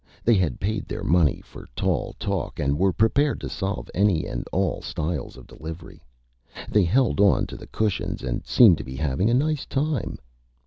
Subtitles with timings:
[0.23, 4.47] They had paid their Money for Tall Talk and were prepared to solve any and
[4.51, 6.01] all Styles of Delivery.
[6.67, 10.17] They held on to the Cushions and seemed to be having a Nice Time.